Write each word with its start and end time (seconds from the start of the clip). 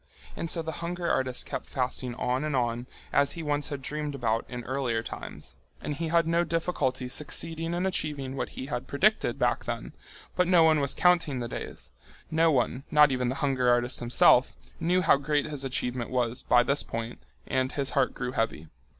And 0.35 0.49
so 0.49 0.63
the 0.63 0.71
hunger 0.81 1.07
artist 1.11 1.45
kept 1.45 1.67
fasting 1.67 2.15
on 2.15 2.43
and 2.43 2.55
on, 2.55 2.87
as 3.13 3.33
he 3.33 3.43
once 3.43 3.69
had 3.69 3.83
dreamed 3.83 4.15
about 4.15 4.45
in 4.49 4.63
earlier 4.63 5.03
times, 5.03 5.57
and 5.79 5.93
he 5.93 6.07
had 6.07 6.25
no 6.25 6.43
difficulty 6.43 7.07
succeeding 7.07 7.75
in 7.75 7.85
achieving 7.85 8.35
what 8.35 8.49
he 8.57 8.65
had 8.65 8.87
predicted 8.87 9.37
back 9.37 9.65
then, 9.65 9.93
but 10.35 10.47
no 10.47 10.63
one 10.63 10.79
was 10.79 10.95
counting 10.95 11.37
the 11.39 11.47
days—no 11.47 12.51
one, 12.51 12.83
not 12.89 13.11
even 13.11 13.29
the 13.29 13.35
hunger 13.45 13.69
artist 13.69 13.99
himself, 13.99 14.55
knew 14.79 15.03
how 15.03 15.17
great 15.17 15.45
his 15.45 15.63
achievement 15.63 16.09
was 16.09 16.41
by 16.41 16.63
this 16.63 16.81
point, 16.81 17.19
and 17.45 17.73
his 17.73 17.91
heart 17.91 18.15
grew 18.15 18.31
heavy. 18.31 18.69